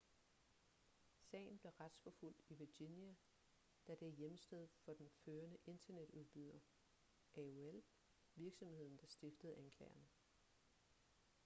[1.19, 3.15] sagen blev retsforfulgt i virginia
[3.87, 6.59] da det er hjemsted for den førende internetudbyder
[7.35, 7.83] aol
[8.35, 10.07] virksomheden der stiftede anklagerne